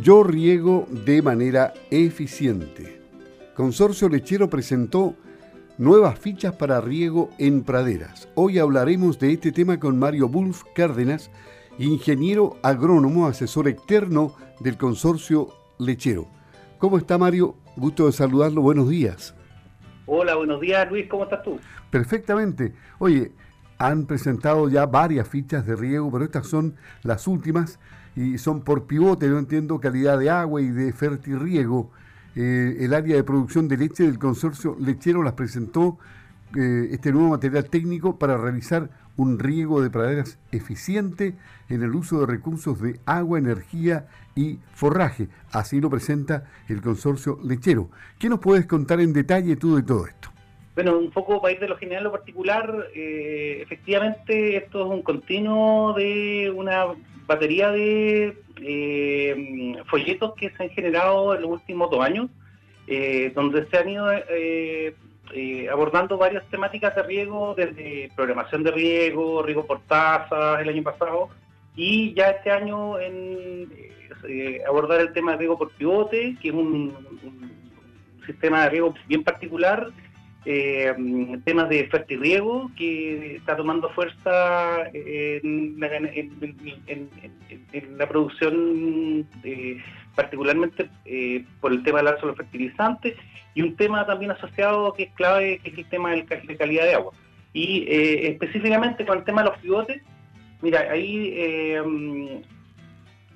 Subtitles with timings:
[0.00, 3.02] Yo riego de manera eficiente.
[3.56, 5.16] Consorcio Lechero presentó
[5.76, 8.28] nuevas fichas para riego en praderas.
[8.36, 11.32] Hoy hablaremos de este tema con Mario Bulf Cárdenas,
[11.80, 15.48] ingeniero agrónomo, asesor externo del Consorcio
[15.80, 16.28] Lechero.
[16.78, 17.56] ¿Cómo está Mario?
[17.76, 18.62] Gusto de saludarlo.
[18.62, 19.34] Buenos días.
[20.06, 21.58] Hola, buenos días Luis, ¿cómo estás tú?
[21.90, 22.72] Perfectamente.
[23.00, 23.32] Oye,
[23.78, 27.80] han presentado ya varias fichas de riego, pero estas son las últimas
[28.18, 31.92] y son por pivote, yo entiendo, calidad de agua y de fertirriego.
[32.34, 35.98] Eh, el área de producción de leche del consorcio lechero las presentó
[36.56, 41.34] eh, este nuevo material técnico para realizar un riego de praderas eficiente
[41.68, 45.28] en el uso de recursos de agua, energía y forraje.
[45.52, 47.88] Así lo presenta el consorcio lechero.
[48.18, 50.30] ¿Qué nos puedes contar en detalle tú de todo esto?
[50.74, 54.90] Bueno, un poco para ir de lo general a lo particular, eh, efectivamente esto es
[54.90, 56.84] un continuo de una
[57.28, 62.28] batería de eh, folletos que se han generado en los últimos dos años,
[62.88, 64.06] eh, donde se han ido
[65.70, 71.28] abordando varias temáticas de riego, desde programación de riego, riego por tasas el año pasado,
[71.76, 73.68] y ya este año en
[74.66, 76.92] abordar el tema de riego por pivote, que es un
[78.26, 79.86] sistema de riego bien particular
[80.44, 80.94] eh,
[81.44, 85.78] temas de fertirriego que está tomando fuerza en
[87.98, 89.82] la, producción, eh,
[90.14, 93.16] particularmente eh, por el tema del alza de los fertilizantes,
[93.54, 96.94] y un tema también asociado que es clave, que es el tema de calidad de
[96.94, 97.12] agua.
[97.52, 100.02] Y eh, específicamente con el tema de los pivotes,
[100.62, 101.34] mira, ahí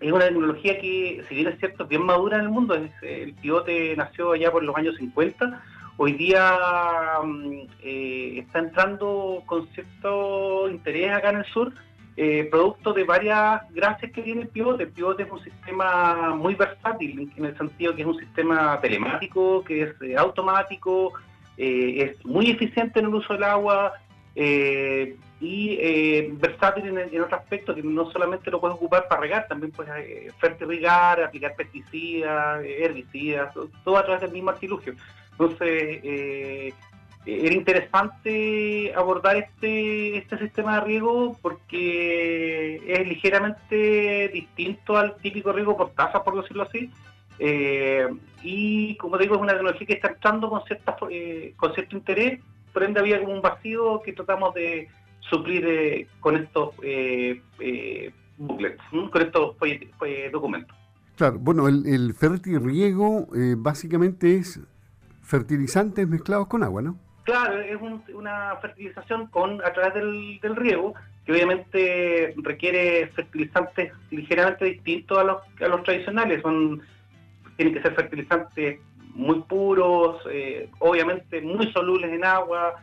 [0.00, 3.34] es una tecnología que, si bien es cierto, es bien madura en el mundo, el
[3.34, 5.62] pivote nació allá por los años 50,
[5.96, 6.56] hoy día
[7.22, 11.72] mm, eh, está entrando con cierto interés acá en el sur,
[12.16, 14.84] eh, producto de varias gracias que tiene el pivote.
[14.84, 19.64] El pivote es un sistema muy versátil, en el sentido que es un sistema telemático,
[19.64, 21.12] que es eh, automático,
[21.56, 23.92] es muy eficiente en el uso del agua
[24.34, 25.12] y
[26.32, 31.22] versátil en, otro aspecto, que no solamente lo puedes ocupar para regar, también puedes fertirrigar,
[31.22, 33.54] aplicar pesticidas, herbicidas,
[33.84, 34.94] todo a través del mismo artilugio.
[35.38, 36.72] Entonces, eh,
[37.26, 45.76] era interesante abordar este, este sistema de riego porque es ligeramente distinto al típico riego
[45.76, 46.90] por taza, por decirlo así.
[47.38, 48.06] Eh,
[48.42, 52.40] y como digo, es una tecnología que está entrando con, cierta, eh, con cierto interés,
[52.72, 54.88] por ende había como un vacío que tratamos de
[55.20, 56.76] suplir con estos
[58.36, 59.56] booklets, con estos
[60.30, 60.76] documentos.
[61.16, 62.14] Claro, bueno, el, el
[62.62, 64.60] riego básicamente es
[65.24, 66.98] fertilizantes mezclados con agua, ¿no?
[67.24, 67.78] Claro, es
[68.12, 75.42] una fertilización con a través del, riego, que obviamente requiere fertilizantes ligeramente distintos a los,
[75.60, 76.42] a los tradicionales.
[76.42, 76.82] Son
[77.56, 78.78] Tienen que ser fertilizantes
[79.14, 82.74] muy puros, eh, obviamente muy solubles en agua,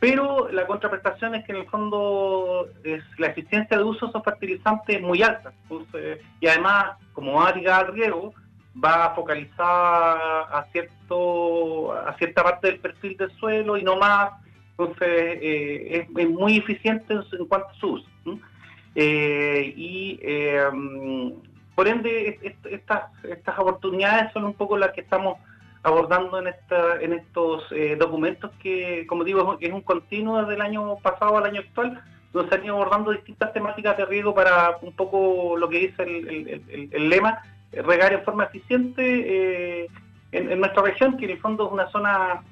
[0.00, 4.96] pero la contraprestación es que en el fondo es, la eficiencia de uso de fertilizantes
[4.96, 5.52] es muy alta.
[6.40, 8.34] y además, como va a al riego,
[8.82, 14.32] va focalizada a cierto a cierta parte del perfil del suelo y no más.
[14.70, 18.08] Entonces eh, es, muy eficiente en, cuanto a su uso
[18.96, 21.32] eh, y em,
[21.76, 25.38] por ende estas estas oportunidades son un poco las que estamos
[25.84, 30.60] abordando en esta en estos eh, documentos que como digo es un continuo desde el
[30.60, 32.02] año pasado al año actual
[32.32, 36.02] donde se han ido abordando distintas temáticas de riesgo para un poco lo que dice
[36.02, 37.42] el lema
[37.82, 39.88] regar en forma eficiente eh,
[40.32, 42.42] en, nuestra región, que en el fondo es una zona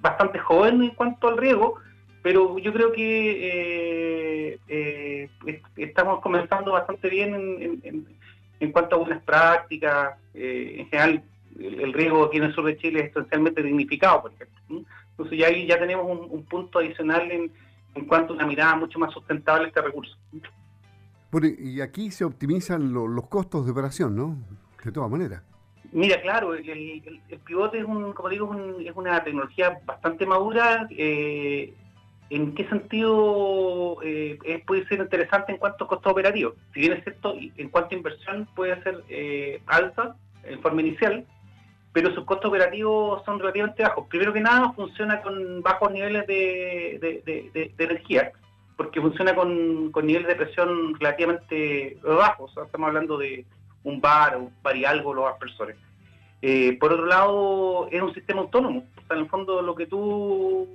[0.00, 1.76] bastante joven en cuanto al riego,
[2.22, 7.34] pero yo creo que eh, eh, estamos comenzando bastante bien
[8.60, 10.16] en, cuanto a buenas prácticas.
[10.32, 11.22] en general,
[11.58, 14.84] el, riego aquí en el sur de Chile es esencialmente dignificado, por ejemplo.
[15.10, 17.52] Entonces ya ahí ya tenemos un, punto adicional en,
[17.94, 20.16] en cuanto a una mirada mucho más sustentable a este recurso
[21.42, 24.36] y aquí se optimizan los costos de operación, ¿no?
[24.84, 25.42] De todas maneras.
[25.92, 30.88] Mira, claro, el, el, pivote es, un, como digo, es una tecnología bastante madura.
[30.90, 31.72] Eh,
[32.30, 36.54] ¿En qué sentido eh, puede ser interesante en cuanto a costos operativos?
[36.72, 41.24] Si bien es cierto, en cuanto a inversión puede ser eh, alta en forma inicial,
[41.92, 44.08] pero sus costos operativos son relativamente bajos.
[44.08, 48.32] Primero que nada, funciona con bajos niveles de, de energía
[48.76, 52.52] porque funciona con, con niveles de presión relativamente bajos.
[52.56, 53.44] estamos hablando de
[53.84, 55.76] un bar, un bar y algo los aspersores.
[56.42, 58.84] Eh, por otro lado, es un sistema autónomo.
[59.10, 60.68] en el fondo, lo que tú,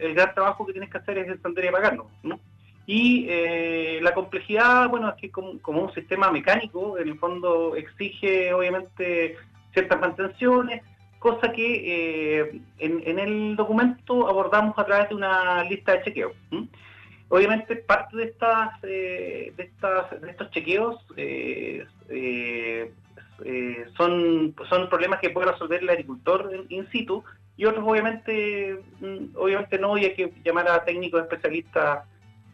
[0.00, 2.08] el gran trabajo que tienes que hacer es encender y apagarlo.
[2.22, 2.40] ¿no?
[2.86, 8.52] Y eh, la complejidad, bueno, es que como, un sistema mecánico, en el fondo exige
[8.52, 9.36] obviamente
[9.72, 10.82] ciertas mantenciones,
[11.18, 16.32] cosa que eh, en, el documento abordamos a través de una lista de chequeos.
[17.34, 21.04] Obviamente parte de estas, de estas de estos chequeos
[23.96, 27.24] son, son problemas que puede resolver el agricultor in situ,
[27.56, 32.04] y otros obviamente mm, obviamente no, y hay que llamar a técnicos especialistas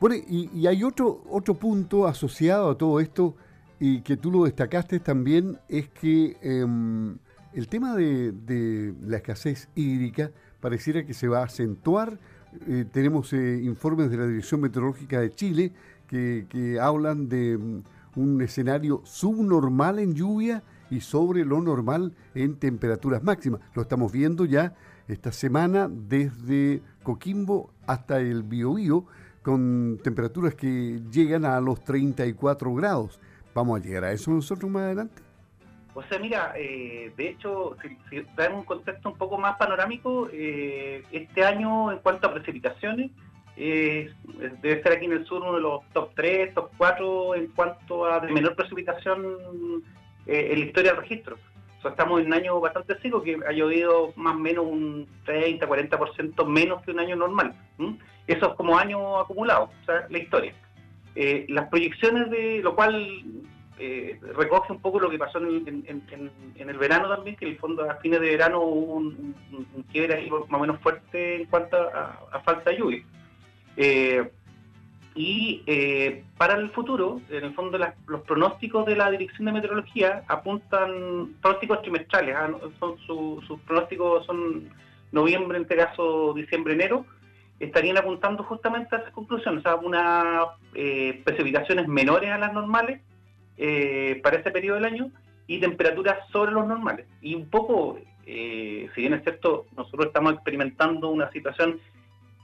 [0.00, 3.34] bueno, y, hay otro, otro punto asociado a todo esto
[3.80, 7.18] y que tú lo destacaste también, es que em,
[7.54, 10.30] el tema de, la escasez hídrica
[10.60, 12.18] pareciera que se va a acentuar.
[12.66, 15.72] Eh, tenemos eh, informes de la Dirección Meteorológica de Chile
[16.06, 17.82] que, que hablan de mm,
[18.16, 23.60] un escenario subnormal en lluvia y sobre lo normal en temperaturas máximas.
[23.74, 24.74] Lo estamos viendo ya
[25.06, 29.04] esta semana desde Coquimbo hasta el Biobío
[29.42, 33.20] con temperaturas que llegan a los 34 grados.
[33.54, 35.27] ¿Vamos a llegar a eso nosotros más adelante?
[35.98, 41.02] O sea, mira, eh, de hecho, si, si un contexto un poco más panorámico, eh,
[41.10, 43.10] este año en cuanto a precipitaciones,
[43.56, 48.06] debe ser aquí en el sur uno de los top 3, top 4 en cuanto
[48.06, 49.24] a de menor precipitación
[50.26, 51.36] eh, en la historia del registro.
[51.84, 56.46] estamos en un año bastante seco que ha llovido más o menos un 30, 40%
[56.46, 57.56] menos que un año normal.
[58.28, 60.54] Eso es como año acumulado, o sea, la historia.
[61.48, 63.42] Las proyecciones de lo cual
[63.78, 65.84] eh, recoge un poco lo que pasó en,
[66.56, 69.34] el verano también, que en el fondo a fines de verano hubo un,
[69.90, 73.04] quiebre ahí más o menos fuerte en cuanto a, falta de lluvia.
[75.18, 77.76] Y eh, para el futuro, en el fondo,
[78.06, 82.48] los pronósticos de la Dirección de Meteorología apuntan, pronósticos trimestrales, ¿ah?
[82.78, 84.70] son sus pronósticos son
[85.10, 87.04] noviembre, en este caso diciembre, enero,
[87.58, 93.00] estarían apuntando justamente a esas conclusiones, o unas eh, precipitaciones menores a las normales
[93.58, 95.10] eh, para ese periodo del año
[95.46, 97.06] y temperaturas sobre los normales.
[97.20, 101.80] Y un poco, si bien es cierto, nosotros estamos experimentando una situación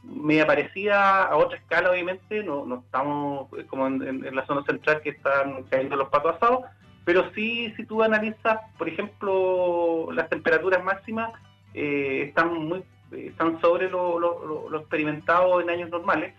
[0.04, 5.10] me parecida a otra escala, obviamente, no, estamos eh, como en, la zona central que
[5.10, 6.64] están cayendo los patos asados,
[7.04, 11.32] pero sí, si tú analizas, por ejemplo, las temperaturas máximas,
[11.74, 12.82] eh, están muy
[13.12, 16.34] están sobre lo, experimentado en años normales,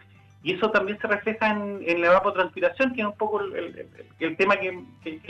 [0.45, 4.79] y eso también se refleja en, la evapotranspiración, que es un poco el, tema que,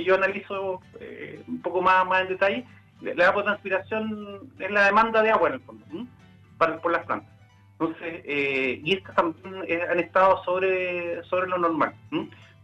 [0.03, 2.65] yo analizo eh, un poco más, más en detalle.
[3.01, 5.85] La evapotranspiración es la demanda de agua, en el fondo,
[6.57, 7.31] por las plantas.
[7.79, 11.93] Entonces, eh, y estas también eh, han estado sobre, sobre lo normal.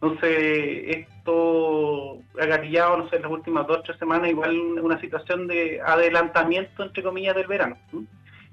[0.01, 4.99] Entonces, esto ha gatillado, no sé, en las últimas dos o tres semanas, igual una
[4.99, 7.77] situación de adelantamiento, entre comillas, del verano.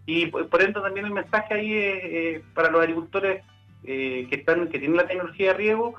[0.06, 3.42] Y por, ende también el mensaje ahí para los agricultores
[3.88, 5.94] que están que tienen la tecnología de riego,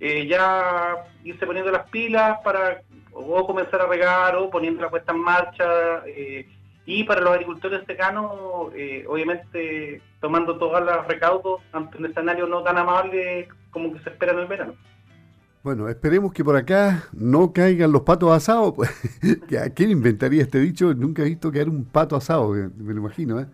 [0.00, 0.94] ya
[1.24, 2.82] irse poniendo las pilas para
[3.12, 6.02] o comenzar a regar o poniendo la puesta en marcha.
[6.06, 6.48] Eh,
[6.84, 12.62] y para los agricultores secanos, eh, obviamente tomando todos los recaudos ante un escenario no
[12.62, 14.74] tan amable como que se espera en el verano.
[15.62, 18.74] Bueno, esperemos que por acá no caigan los patos asados.
[18.74, 18.90] Pues,
[19.76, 20.92] ¿Quién inventaría este dicho?
[20.92, 23.46] Nunca he visto caer un pato asado, me lo imagino, ¿eh?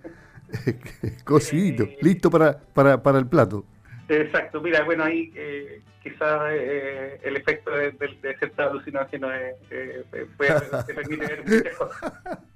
[1.25, 3.67] Cocidito, eh, listo para, para, para el plato.
[4.09, 9.23] Exacto, mira, bueno, ahí eh, quizás eh, el efecto de, de, de cierta alucinación
[9.71, 10.05] eh,
[10.37, 10.55] puede,
[10.95, 12.13] permite ver muchas cosas.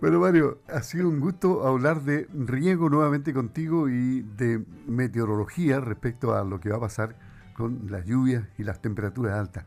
[0.00, 6.36] Bueno, Mario, ha sido un gusto hablar de riego nuevamente contigo y de meteorología respecto
[6.36, 7.16] a lo que va a pasar
[7.54, 9.64] con las lluvias y las temperaturas altas.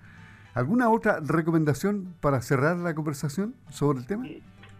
[0.53, 4.27] ¿Alguna otra recomendación para cerrar la conversación sobre el tema?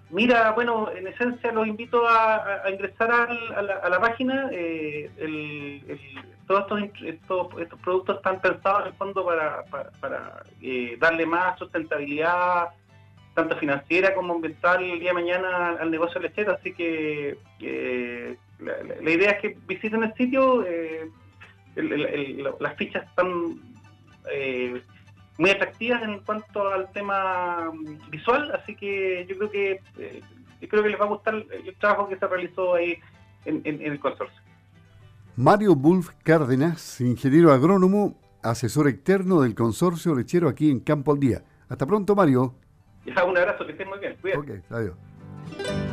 [0.10, 4.50] Mira, bueno, en esencia los invito a, ingresar a, la, página.
[4.54, 5.10] Eh,
[6.48, 12.70] todos estos, estos, productos están pensados en el fondo para, eh, darle más sustentabilidad,
[13.34, 16.54] tanto financiera como ambiental, el día de mañana al negocio lechero.
[16.54, 20.66] Así que eh, la, idea es que visiten el sitio.
[22.60, 23.60] las fichas están
[25.38, 30.22] muy atractivas en cuanto al tema mm, visual, así que yo creo que eh,
[30.68, 32.98] creo que les va a gustar el trabajo que se realizó ahí
[33.46, 34.42] en, el consorcio.
[35.36, 41.44] Mario Bulf Cárdenas, ingeniero agrónomo, asesor externo del consorcio lechero aquí en Campo al Día.
[41.70, 42.56] Hasta pronto, Mario.
[43.06, 44.18] Ya, un abrazo, que estén muy bien.
[44.20, 44.60] Cuídate.
[44.60, 45.87] Ok, adiós.